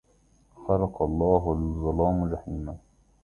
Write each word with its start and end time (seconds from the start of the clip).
خلق 0.61 1.01
الله 1.03 1.55
للظلام 1.55 2.31
جحيما 2.33 2.77